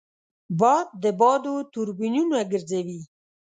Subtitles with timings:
[0.59, 3.01] باد د بادو توربینونه ګرځوي